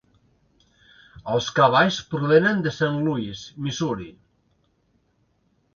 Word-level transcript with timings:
Els 1.33 1.49
cavalls 1.59 1.99
provenen 2.15 2.65
de 2.69 2.75
Saint 2.79 2.99
Louis, 3.09 3.47
Missouri. 3.67 4.13